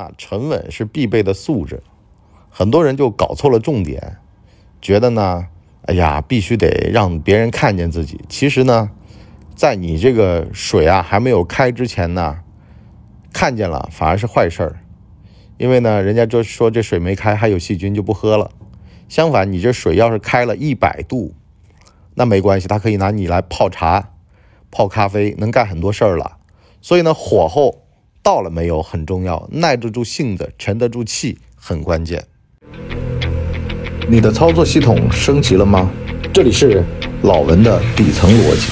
[0.00, 1.82] 啊，沉稳是必备的素质，
[2.48, 4.16] 很多人就搞错了重点，
[4.80, 5.48] 觉得呢，
[5.82, 8.18] 哎呀，必须得让别人看见自己。
[8.26, 8.90] 其实呢，
[9.54, 12.38] 在你这个水啊还没有开之前呢，
[13.30, 14.80] 看见了反而是坏事儿，
[15.58, 18.50] 因为呢，人家就说这水没开还有细菌就不喝了。
[19.06, 21.34] 相反，你这水要是开了一百度，
[22.14, 24.12] 那没关系，它可以拿你来泡茶、
[24.70, 26.38] 泡咖啡，能干很多事儿了。
[26.80, 27.79] 所以呢，火候
[28.22, 32.26] 到了没有很重要，耐得住性子、沉得住气很关键。
[34.08, 35.90] 你的操作系统升级了吗？
[36.32, 36.84] 这里是
[37.22, 38.68] 老文的底层逻辑。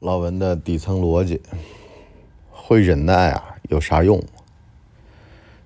[0.00, 1.40] 老文的底层逻辑，
[2.50, 4.22] 会忍耐啊，有啥用？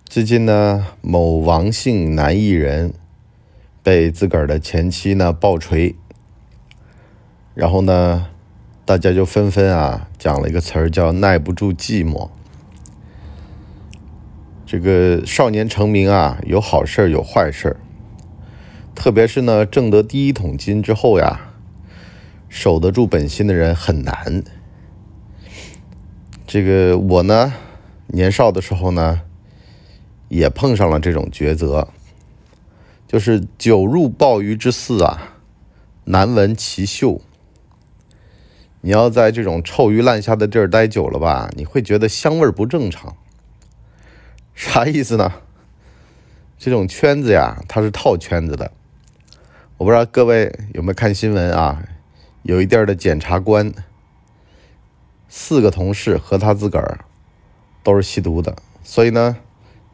[0.05, 2.95] 最近呢，某王姓男艺人
[3.83, 5.97] 被自个儿的前妻呢暴锤，
[7.55, 8.29] 然后呢，
[8.87, 12.31] 大家就纷纷啊讲了一个词儿叫“耐不住寂寞”。
[14.65, 17.77] 这个少年成名啊，有好事儿有坏事儿，
[18.95, 21.51] 特别是呢挣得第一桶金之后呀，
[22.49, 24.43] 守得住本心的人很难。
[26.47, 27.53] 这个我呢，
[28.07, 29.21] 年少的时候呢。
[30.29, 31.87] 也碰上了这种抉择，
[33.07, 35.37] 就是酒入鲍鱼之肆啊，
[36.03, 37.21] 难闻其臭。
[38.87, 43.17] 你要在这种臭鱼烂虾的地儿待久了吧，你会觉得香味不正常。
[44.55, 45.33] 啥意思呢？
[46.57, 48.71] 这种圈子呀，它是套圈子的。
[49.77, 51.83] 我不知道各位有没有看新闻啊？
[52.45, 53.75] 有一地儿的检察官，
[55.29, 57.01] 四个同事和他自个儿
[57.83, 59.37] 都是吸毒的，所以呢。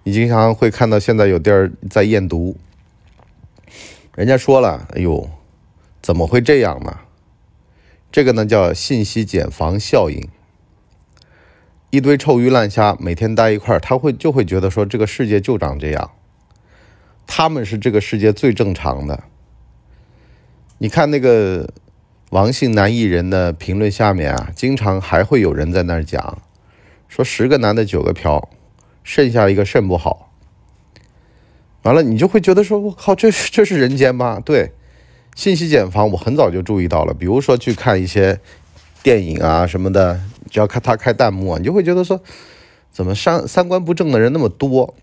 [0.05, 2.59] 你经常会看到现在有地儿在验毒，
[4.15, 5.31] 人家说了，哎呦，
[6.03, 6.99] 怎么会这样呢？
[8.13, 10.29] 这个呢叫信息茧房效应。
[11.91, 16.11] 一堆臭鱼烂虾每天待一块儿，他会就会觉得说这个世界就长这样，
[17.27, 19.25] 他们是这个世界最正常的。
[20.79, 21.73] 你看那个
[22.31, 26.43] 王姓男艺人的评论下面啊，经常还会有人在那儿讲，
[27.09, 28.51] 说十个男的九个嫖。
[29.05, 30.33] 剩下一个肾不好，
[31.83, 34.39] 完了你就会觉得说，我靠，这是这是人间吗？
[34.39, 34.71] 对，
[35.35, 37.15] 信息茧房我很早就注意到了。
[37.15, 38.41] 比如说去看一些
[39.03, 40.21] 电影啊什么的，
[40.51, 42.21] 只要看他开弹幕，你就会觉得说，
[42.91, 44.95] 怎么三三观不正的人那么多？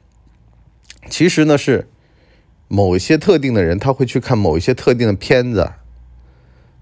[1.10, 1.88] 其实呢是
[2.68, 5.72] 某一些特定的人，他会去看某一些特定的片子，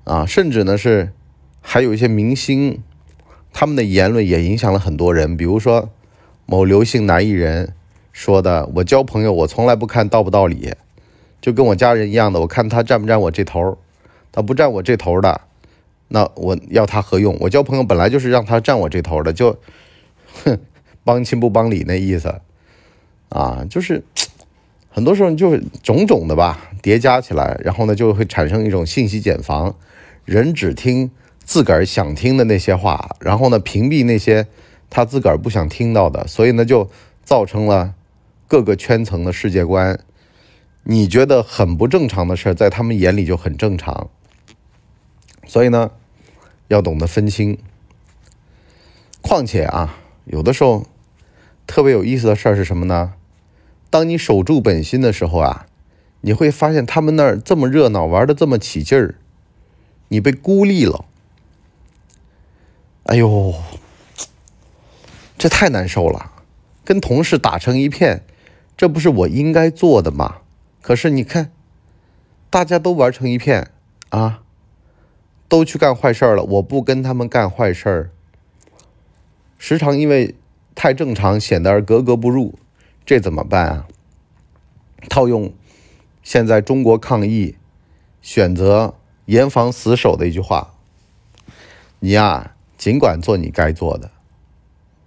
[0.03, 1.13] 啊，甚至呢是
[1.61, 2.81] 还有一些明星，
[3.53, 5.89] 他们的言论也影响了很多人，比如说。
[6.49, 7.73] 某刘姓男艺人
[8.13, 10.73] 说的：“我交朋友，我从来不看道不道理，
[11.47, 13.77] 就跟我家人一样的，我看他站不站我这头，
[14.33, 15.39] 他不站我这头的，
[16.09, 17.37] 那我要他何用？
[17.39, 19.57] 我交朋友本来就是让他站我这头的，就，
[20.43, 20.59] 哼，
[21.05, 22.41] 帮亲不帮理那意思，
[23.29, 24.03] 啊，就是
[24.89, 29.73] 很多时候就是种种的吧，叠加起来，然后呢就会产生一种信息茧房，
[30.25, 31.09] 人只听
[31.45, 34.47] 自个儿想听的那些话，然后呢屏蔽那些。”
[34.89, 36.89] 他自个儿不想听到的，所以呢，就
[37.23, 37.93] 造成了
[38.47, 39.99] 各个圈层的世界观。
[40.89, 44.09] 你觉得很不正常的事，在他们眼里就很正常。
[45.45, 45.91] 所以呢，
[46.69, 47.57] 要懂得分清。
[49.21, 50.85] 况且啊，有的时候
[51.65, 53.15] 特别有意思的事儿是什么呢？
[53.89, 55.65] 当你守住本心的时候啊，
[56.21, 59.15] 你会发现他们那儿这么热闹，玩的这么起劲儿，
[60.07, 61.03] 你被孤立了。
[63.07, 63.53] 哎呦！
[65.37, 66.31] 这太难受了，
[66.85, 68.23] 跟同事打成一片，
[68.77, 70.37] 这不是我应该做的吗？
[70.87, 71.51] 可是你看，
[72.49, 73.71] 大家都玩成一片
[74.07, 74.41] 啊，
[75.49, 78.09] 都去干坏事了，我不跟他们干坏事，
[79.57, 80.33] 时常因为
[80.75, 82.57] 太正常显得而格格不入，
[83.05, 83.87] 这怎么办啊？
[85.09, 85.51] 套用
[86.23, 87.57] 现在中国抗疫
[88.21, 88.93] 选择
[89.25, 90.73] 严防死守的一句话：
[91.99, 94.09] 你呀，尽管做你该做的。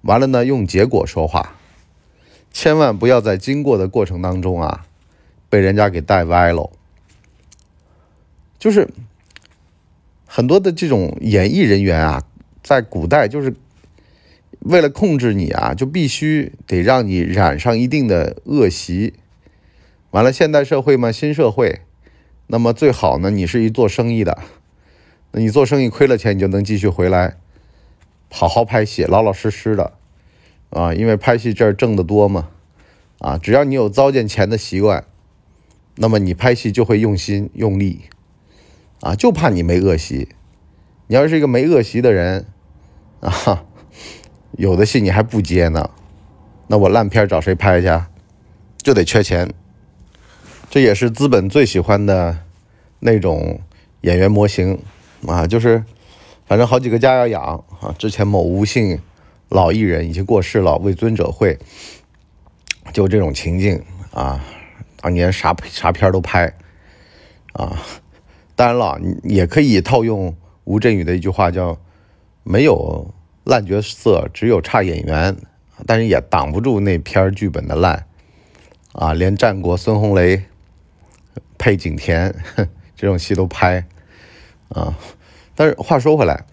[0.02, 1.54] 完了呢，用结果说话，
[2.52, 4.84] 千万不要在经过的过程当中啊，
[5.50, 6.70] 被人家给带歪喽。
[8.58, 8.88] 就是
[10.26, 12.22] 很多的这种演艺人员啊，
[12.62, 13.54] 在古代就是
[14.60, 19.14] 为了控制你啊，就必须得让你染上一定的恶习。
[20.10, 21.80] 完了，现代社会嘛，新社会，
[22.48, 24.38] 那么最好呢，你是一做生意的，
[25.32, 27.36] 那你做生意亏了钱，你就能继续回来。
[28.30, 29.92] 好好拍戏，老老实实的，
[30.70, 32.50] 啊，因为拍戏这儿挣得多嘛，
[33.18, 35.04] 啊，只要你有糟践钱的习惯，
[36.02, 38.06] 那么你拍戏就会用心用力，
[39.00, 40.30] 啊，就怕你没恶习。
[41.08, 42.46] 你要是一个没恶习的人，
[43.20, 43.66] 啊，
[44.52, 45.90] 有的戏你还不接呢，
[46.68, 47.86] 那我烂片找谁拍去？
[48.78, 49.52] 就得缺钱。
[50.70, 52.38] 这也是资本最喜欢的
[53.00, 53.60] 那种
[54.00, 54.78] 演员模型
[55.26, 55.84] 啊，就是
[56.46, 57.94] 反正好几个家要养啊。
[57.98, 58.98] 之前某吴姓
[59.50, 61.58] 老艺人已经过世了，为尊者会，
[62.90, 63.82] 就这种情境
[64.12, 64.42] 啊，
[65.00, 66.54] 当年啥啥片都拍
[67.54, 67.82] 啊。
[68.54, 71.78] 当然了，也可以套用吴镇宇的一句话，叫
[72.44, 73.14] “没有
[73.44, 75.36] 烂角色，只有差演员”，
[75.86, 78.06] 但是也挡不住那片剧本的烂
[78.92, 80.44] 啊，连战国孙红雷。
[81.62, 82.34] 配景甜
[82.96, 83.84] 这种戏都拍
[84.70, 84.96] 啊，
[85.54, 86.46] 但是话说回来，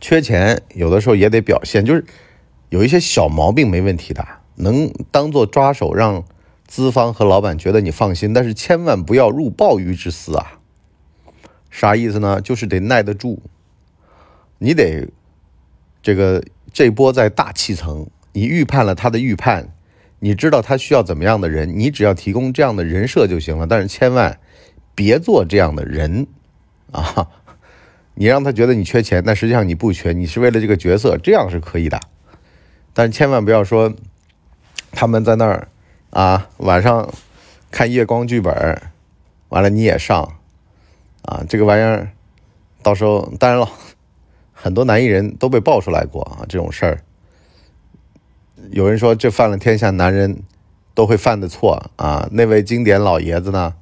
[0.00, 2.04] 缺钱有的时候也得表现，就是
[2.68, 6.22] 有一些小毛病没问题的，能当做抓手让
[6.72, 10.58] 资方和老板觉得你放心，但是千万不要入鲍鱼之肆啊！
[11.68, 12.40] 啥意思呢？
[12.40, 13.42] 就是得耐得住，
[14.56, 15.06] 你得
[16.00, 16.42] 这个
[16.72, 19.74] 这波在大气层，你预判了他的预判。
[20.20, 23.66] 你知道他需要怎么样的人，你只要提供这样的人设就行了。
[23.66, 24.40] 但是千万
[24.94, 26.26] 别做这样的人
[26.90, 27.28] 啊！
[28.14, 32.00] 你让他觉得你缺钱，但实际上你不缺，你是为了这个角色，这样是可以的。
[32.94, 33.92] 但是千万不要说
[34.90, 35.68] 他们在那儿
[36.12, 37.10] 啊，晚上
[37.70, 38.82] 看夜光剧本，
[39.48, 40.34] 完了你也上
[41.22, 42.10] 啊，这个玩意儿
[42.82, 43.66] 到时候当然了，
[44.52, 47.00] 很多男艺人都被爆出来过啊，这种事儿。
[48.72, 50.42] 有人说这犯了天下男人
[50.92, 52.28] 都会犯的错啊！
[52.30, 53.74] 那位经典老爷子呢，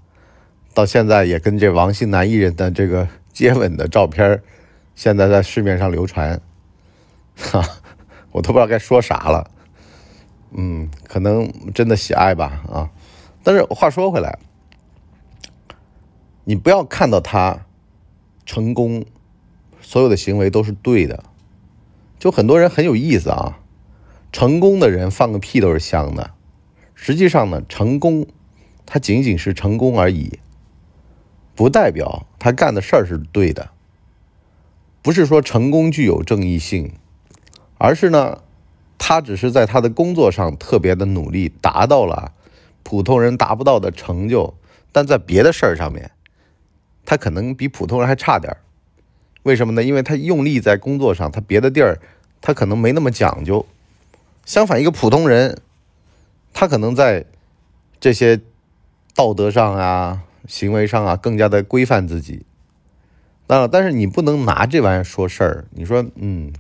[0.73, 4.41] 到现在也跟这王姓男艺人的这个接吻的照片，
[4.95, 6.41] 现在在市面上流传，
[7.37, 7.61] 哈，
[8.31, 9.51] 我都不知道该说啥了。
[10.53, 12.91] 嗯，可能真的喜爱吧啊！
[13.43, 14.39] 但是话说回来，
[16.45, 17.67] 你不要看到他
[18.45, 19.05] 成功，
[19.81, 21.23] 所有的行为都是对的，
[22.19, 23.61] 就很多人很有意思啊。
[24.33, 26.33] 成功的人放个屁都是香的，
[26.95, 28.27] 实际上呢，成功，
[28.87, 30.39] 他仅仅是成功而已，
[31.55, 33.71] 不代表他干的事儿是对的。
[35.03, 36.93] 不是说成功具有正义性，
[37.79, 38.43] 而是呢，
[39.03, 42.33] 他只是在他的工作上特别的努力，达到了
[42.83, 44.55] 普通人达不到的成就，
[44.93, 46.11] 但在别的事儿上面，
[47.07, 48.59] 他可能比普通人还差点儿。
[49.43, 49.83] 为什么呢？
[49.83, 51.99] 因为他用力在工作上，他别的地儿
[52.43, 53.65] 他可能没那么讲究。
[54.45, 55.59] 相反，一个普通人，
[56.53, 57.25] 他可能在
[57.99, 58.39] 这些
[59.15, 62.45] 道德上啊、行为上啊，更加的规范自己。
[63.47, 65.65] 当然，但是你不能拿这玩意儿说事儿。
[65.71, 66.53] 你说，嗯，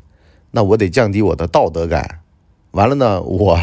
[0.53, 2.21] 那我得降低我的道德感。
[2.73, 3.59] 完了呢，我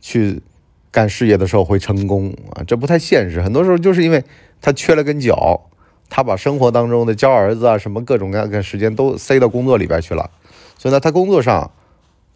[0.00, 0.42] 去
[0.90, 3.42] 干事业的时候会成功啊，这不太现实。
[3.42, 4.24] 很多时候就是因为
[4.60, 5.70] 他缺了根脚，
[6.08, 10.30] 他把生活当中的教儿子啊、什么各种各样的时间都塞到工作里边去了，
[10.78, 11.70] 所以呢，他工作上。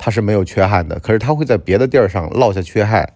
[0.01, 3.15] 他是没有缺憾的，可是他会在别的地儿上落下缺憾。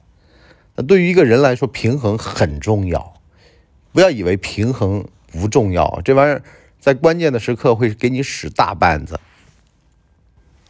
[0.75, 3.15] 那对于一个人来说，平衡很重要。
[3.93, 6.43] 不要以为平衡不重要，这玩意儿
[6.81, 9.21] 在关键的时刻会给你使大绊子。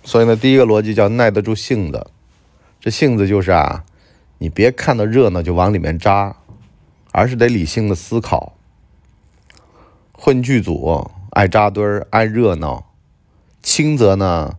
[0.02, 2.06] 所以呢，第一个逻辑叫耐得住性子。
[2.80, 3.84] 这性子就是啊，
[4.38, 6.36] 你别看到热闹就往里面扎，
[7.12, 8.54] 而是得理性的思考。
[10.12, 12.92] 混剧组爱扎堆儿，爱热闹，
[13.62, 14.58] 轻则呢。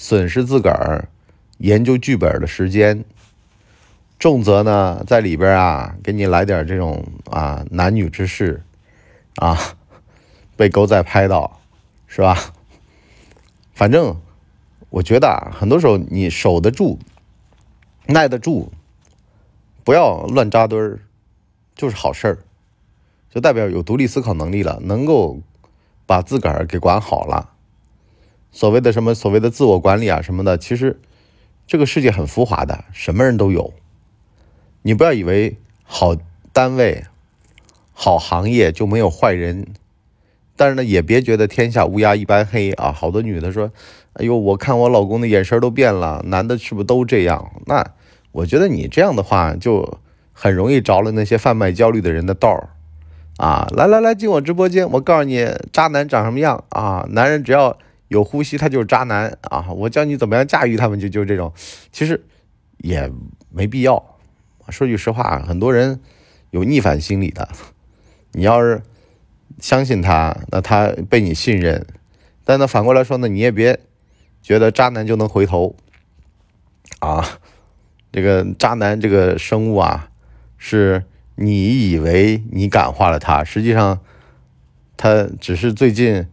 [0.00, 1.08] 损失自个儿
[1.56, 3.04] 研究剧本的时间，
[4.16, 8.62] 重则呢在里边啊给你来点这种啊男女之事
[9.34, 9.58] 啊
[10.54, 11.58] 被狗仔拍到
[12.06, 12.38] 是吧？
[13.74, 14.16] 反正
[14.90, 16.98] 我觉得啊，很多时候你守得住、
[18.06, 18.72] 耐得住，
[19.84, 21.00] 不要乱扎堆儿，
[21.74, 22.38] 就是好事儿，
[23.30, 25.40] 就代表有独立思考能力了，能够
[26.06, 27.52] 把自个儿给管好了。
[28.50, 30.98] 所谓的什么所谓的自我管理啊什么的，其实
[31.66, 33.74] 这个世界很浮华的，什么人都有。
[34.80, 36.16] 你不要以为好
[36.54, 37.04] 单位、
[37.92, 39.66] 好行业就没有坏人，
[40.58, 42.92] 但是呢，也别觉得天下乌鸦一般黑啊。
[42.92, 43.72] 好多女的说
[44.14, 47.50] ：“哎呦，我看我老公的眼神都变了。”男的是不是都这样？
[47.66, 47.86] 那
[48.32, 49.98] 我觉得你这样的话，就
[50.32, 52.68] 很容易着了那些贩卖焦虑的人的道儿
[53.38, 53.66] 啊！
[53.74, 57.06] 来来来，进我直播间，我告诉你，渣男长什么样啊？
[57.10, 57.78] 男人只要。
[58.08, 59.66] 有呼吸，他就是渣男啊！
[59.70, 61.52] 我教你怎么样驾驭他们，就就这种，
[61.92, 62.24] 其实
[62.78, 63.12] 也
[63.50, 64.02] 没必要。
[64.70, 66.00] 说句实话，很多人
[66.48, 67.46] 有逆反心理的。
[68.32, 68.80] 你要是
[69.60, 71.82] 相信他，那他被你信任；
[72.44, 73.78] 但那反过来说呢，你也别
[74.42, 75.76] 觉得渣男就能回头
[77.00, 77.38] 啊！
[78.10, 80.10] 这个渣男这个生物啊，
[80.56, 81.04] 是
[81.36, 84.00] 你以为你感化了他，实际上
[84.96, 86.26] 他只是最近。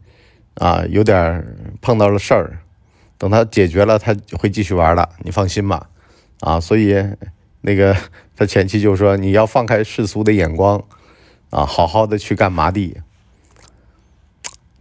[0.58, 1.46] 啊，有点
[1.82, 2.60] 碰到了事儿，
[3.18, 5.90] 等他解决了，他会继续玩的，你放心吧。
[6.40, 6.96] 啊，所以
[7.60, 7.94] 那个
[8.38, 10.82] 他前妻就说：“你要放开世俗的眼光，
[11.50, 12.96] 啊，好好的去干麻地。”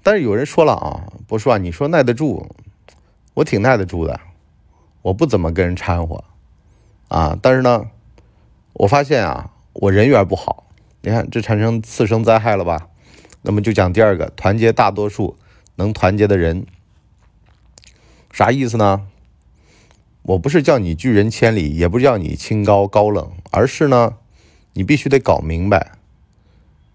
[0.05, 2.47] 但是有人说了啊，不说啊，你说耐得住，
[3.33, 4.21] 我挺耐得住的，
[5.01, 6.23] 我不怎么跟人掺和，
[7.09, 7.87] 啊，但是呢，
[8.75, 10.65] 我发现啊，我人缘不好，
[11.01, 12.89] 你看这产生次生灾害了吧？
[13.41, 15.39] 那么就讲第二个，团结大多数
[15.77, 16.67] 能团结的人，
[18.31, 19.07] 啥意思呢？
[20.21, 24.17] 我不是叫你拒人千里，也不是叫你清高高冷，而是呢，
[24.75, 25.93] 你必须得搞明白，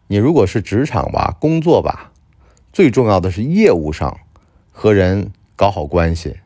[0.07, 2.11] 你如果是职场吧，工作吧，
[2.71, 4.19] 最重要的是业务上
[4.71, 6.38] 和人搞好关系，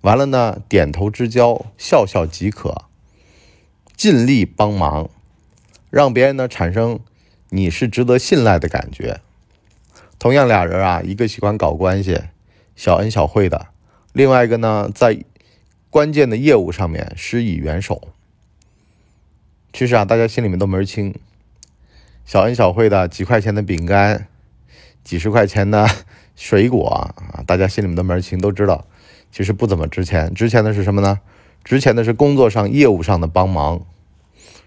[0.00, 2.84] 完了呢，点头之交，笑笑即可，
[3.96, 5.08] 尽力帮忙，
[5.90, 7.00] 让别人呢产生
[7.50, 9.20] 你是值得信赖的感觉。
[10.18, 12.20] 同样俩人啊，一个喜欢搞关系，
[12.74, 13.68] 小恩小惠的，
[14.12, 15.24] 另外一个呢在。
[15.88, 18.08] 关键的业务上面施以援手，
[19.72, 21.14] 其实啊，大家心里面都门清。
[22.26, 24.26] 小恩小惠的几块钱的饼干，
[25.06, 25.86] 几十块钱的
[26.34, 28.84] 水果啊，大家心里面都门清，都知道，
[29.30, 30.34] 其实不怎么值钱。
[30.34, 31.20] 值钱的是什么呢？
[31.62, 33.86] 值钱的是工作上、业务上的帮忙，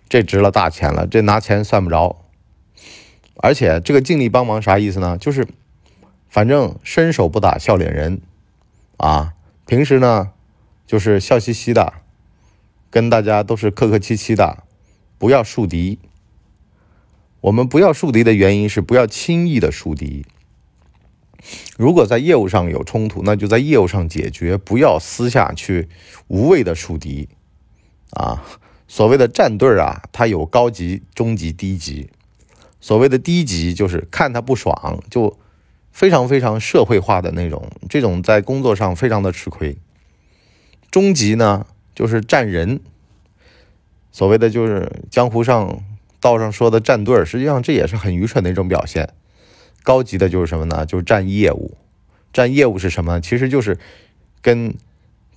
[0.07, 1.05] 这值了大钱了。
[1.05, 2.23] 这拿钱算不着。
[3.35, 5.17] 而且这个尽力帮忙啥意思呢？
[5.17, 5.45] 就是
[6.29, 8.21] 反正伸手不打笑脸人
[8.95, 9.33] 啊。
[9.65, 10.31] 平时呢。
[10.89, 11.93] 就是笑嘻嘻的，
[12.89, 14.63] 跟大家都是客客气气的，
[15.19, 15.99] 不要树敌。
[17.41, 20.25] 我们不要树敌的原因是不要轻易的树敌。
[21.77, 25.87] 如果在业务上有冲突，那就在业务上解决，不要私下去
[26.27, 27.29] 无谓的树敌。
[28.11, 28.43] 啊，
[28.87, 32.09] 所谓的站队啊，它有高级、中级、低级。
[32.81, 35.37] 所谓的低级就是看他不爽就
[35.91, 39.77] 非常非常社会化的那种，这种在工作上非常的吃亏。
[40.89, 42.79] 中级呢，就是站人，
[44.11, 45.83] 所谓的就是江湖上
[46.19, 49.13] 道上说的站队，实际上这也是很愚蠢的一种表现。
[49.83, 50.85] 高级的就是什么呢？
[50.85, 51.77] 就是站业务，
[52.33, 53.21] 站业务是什么？
[53.21, 53.79] 其实就是
[54.41, 54.75] 跟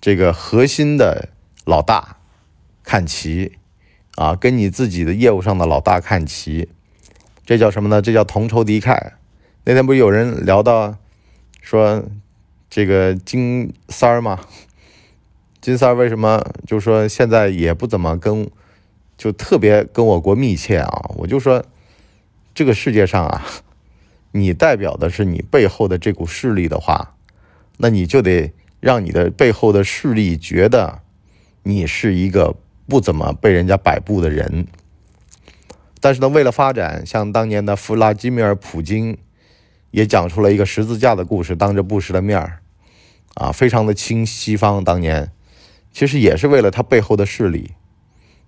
[0.01, 1.29] 这个核心的
[1.65, 2.17] 老大
[2.83, 3.53] 看齐
[4.17, 6.69] 啊，跟你自己的业务上的老大看齐，
[7.47, 8.03] 这叫什么呢？
[8.03, 9.13] 这叫同仇敌忾。
[9.65, 10.97] 那天不是有人聊到
[11.61, 12.03] 说
[12.69, 14.41] 这个金三儿吗？
[15.61, 18.51] 金三为什么就说现在也不怎么跟，
[19.23, 21.11] 就特别跟我国密切啊？
[21.15, 21.65] 我就说，
[22.53, 23.47] 这个世界上啊，
[24.35, 27.15] 你代表的是你背后的这股势力的话，
[27.77, 31.03] 那你就得让你的背后的势力觉得
[31.63, 32.57] 你是一个
[32.89, 34.67] 不怎么被人家摆布的人。
[36.01, 39.17] 但是呢，为了发展，像当年的弗拉基米尔·普京
[39.93, 42.59] 也讲出了一个十字架的故事，当着布什的面儿
[43.35, 45.31] 啊，非常的亲西方当年。
[45.93, 47.75] 其实也是为了他背后的势力，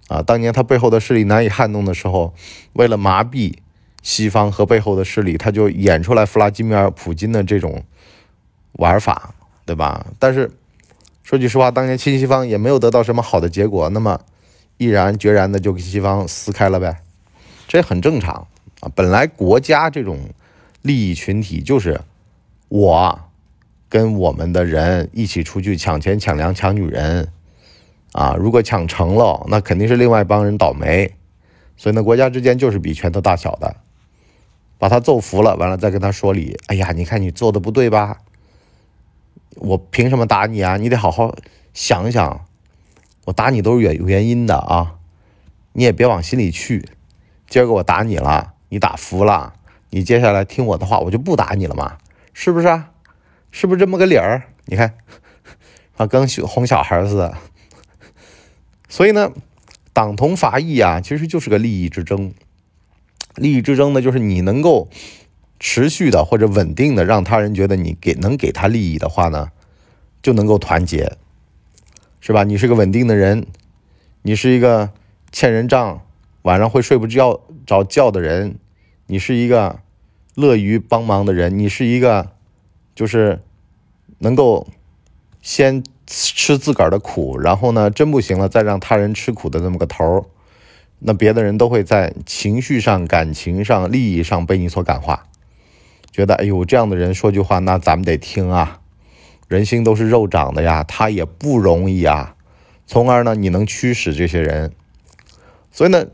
[0.08, 2.34] 啊，当年他背后的势力难以撼动的时候，
[2.74, 3.54] 为了麻痹
[4.02, 7.84] 西方和背后的势力，他就演出来弗拉基米尔·普京的这种
[8.72, 9.34] 玩法，
[9.64, 10.06] 对吧？
[10.18, 10.50] 但是
[11.22, 14.20] 说句实话，当年亲西方也没有得到什么好的结果，那么
[14.76, 17.02] 毅然决然的就跟西方撕开了呗，
[17.66, 18.46] 这很正常
[18.80, 18.90] 啊。
[18.94, 20.18] 本来国家这种
[20.82, 22.00] 利益群体就是
[22.68, 23.20] 我。
[23.86, 27.28] 跟我们的人一起出去抢钱、抢粮、抢女人，
[28.14, 31.16] 啊，如果抢成了，那肯定是另外一帮人倒霉。
[31.76, 33.74] 所以呢，国家之间就是比拳头大小的，
[34.78, 36.56] 把他揍服了，完了再跟他说理。
[36.68, 38.20] 哎呀，你看你做的不对吧？
[39.56, 40.76] 我凭什么打你啊？
[40.76, 41.34] 你得好好
[41.72, 42.46] 想想，
[43.24, 44.94] 我打你都是有原因的啊！
[45.72, 46.88] 你也别往心里去。
[47.48, 49.54] 今儿个我打你了，你打服了，
[49.90, 51.98] 你接下来听我的话，我就不打你了嘛，
[52.32, 52.92] 是不是啊？
[53.50, 54.44] 是不是这么个理儿？
[54.66, 54.94] 你看，
[55.98, 57.36] 啊，跟哄小孩似的。
[58.88, 59.32] 所以呢，
[59.92, 62.32] 党同伐异啊，其实就是个利益之争。
[63.36, 64.88] 利益之争呢，就是你能够
[65.58, 69.50] 持续的或者稳定的让他人觉得你给能给他利益的话呢，
[70.22, 71.16] 就能够团结，
[72.20, 72.44] 是吧？
[72.44, 73.46] 你是个稳定的人，
[74.22, 74.90] 你是一个
[75.32, 76.02] 欠人账
[76.42, 78.58] 晚上会睡不着着觉的人，
[79.06, 79.80] 你是一个
[80.34, 82.30] 乐于帮忙的人，你是一个。
[82.96, 83.40] 就是
[84.18, 84.68] 能够
[85.42, 90.24] 先吃自个儿的苦，然后呢，真不行了再让他人吃苦的这么个头儿，
[90.98, 95.26] 那别的人都会在情绪上、感情上、利益上被你所感化，
[96.10, 98.80] 觉得哎呦这样的人说句话，那咱们得听啊，
[99.48, 102.36] 人心都是肉长的呀，他也不容易啊，
[102.86, 104.72] 从而呢，你能驱使这些人，
[105.72, 106.06] 所以呢，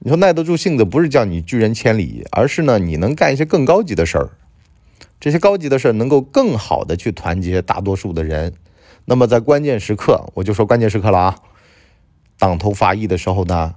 [0.00, 4.30] 你说耐得住性子，不是叫你拒人千里，而是呢，你能干一些更高级的事儿。
[5.18, 8.52] 这些高级的事能够更好的去团结大多数的人，
[9.06, 11.38] 那么在关键时刻，我就说关键时刻了啊，
[12.38, 13.76] 党头发役的时候呢，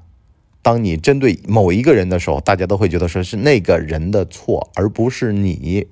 [0.61, 5.87] 当你针对某一个人的时候，大家都会觉得说是那个人的错，而不是你。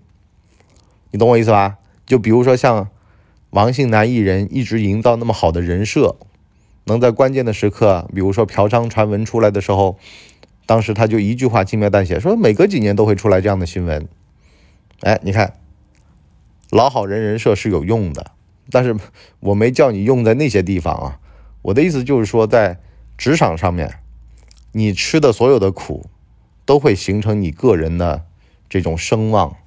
[1.11, 1.77] 你懂我意思吧？
[2.05, 2.89] 就比如说像
[3.51, 6.17] 王姓男艺人一直营造那么好的人设，
[6.83, 9.97] 能在关键的时刻，比如说嫖娼传闻出来的时候。
[10.65, 14.05] 当时他就一句话轻描淡写说，每隔几年都会出来这样的新闻。
[14.99, 15.53] 哎，你看，
[16.71, 18.31] 老好人人设是有用的，
[18.71, 18.95] 但是
[19.39, 21.19] 我没叫你用在那些地方啊。
[21.61, 22.79] 我的意思就是说，在
[23.17, 23.99] 职场上面，
[24.71, 26.05] 你吃的所有的苦，
[26.65, 28.25] 都会形成你个人的
[28.69, 29.57] 这种声望，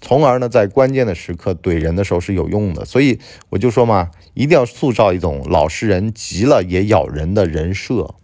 [0.00, 2.84] 从而呢，在关键的时刻怼人的时候是有用的。
[2.84, 3.18] 所以
[3.50, 8.14] 我就说嘛，一定要塑造一种老实人急了也咬人的人设，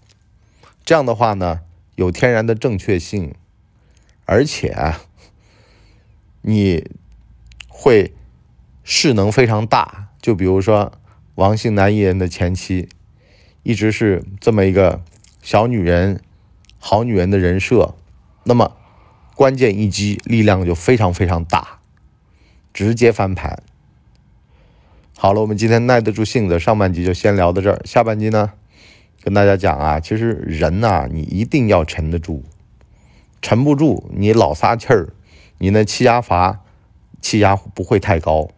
[0.85, 1.61] 这样的话呢。
[1.99, 3.35] 有天然的正确性，
[4.25, 4.95] 而且
[6.43, 6.93] 你
[7.67, 8.13] 会
[8.91, 10.09] 势能非常大。
[10.19, 10.93] 就比如说
[11.35, 12.89] 王姓男艺人的前妻，
[13.63, 15.03] 一直是这么一个
[15.43, 16.23] 小女人、
[16.79, 17.95] 好女人的人设，
[18.45, 18.75] 那么
[19.35, 21.81] 关键一击力量就非常非常大，
[22.73, 23.63] 直接翻盘。
[25.19, 28.53] 好了，我们今天耐得住性子，上半集就先聊到这儿，下半集呢？
[29.21, 32.43] 跟大家讲啊，其实人呐，你一定要沉得住，
[33.43, 35.13] 沉不住，你老撒气儿，
[35.59, 36.61] 你那气压阀
[37.21, 38.49] 气压不会太高，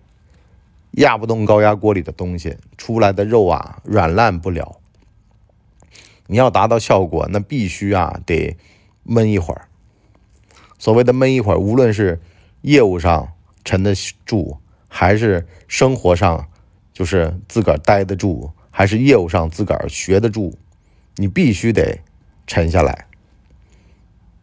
[0.92, 4.80] 压不动高压锅里的东西，出来的肉啊软烂不了。
[6.26, 8.56] 你要达到效果，那必须啊得
[9.02, 9.68] 闷一会儿。
[10.78, 12.20] 所谓的闷一会儿，无论是
[12.62, 13.32] 业务上
[13.64, 13.94] 沉得
[14.24, 16.48] 住，还是生活上
[16.92, 18.52] 就是自个儿待得住。
[18.72, 20.56] 还是业务上自个儿学得住，
[21.16, 22.00] 你必须得
[22.46, 23.06] 沉下来。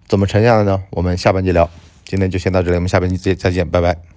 [0.06, 0.84] 怎么沉下来呢？
[0.92, 1.68] 我们下半节聊。
[2.04, 4.17] 今天就先到这里，我们下半节再见，拜拜。